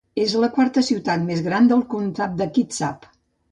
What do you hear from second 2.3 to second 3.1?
de Kitsap.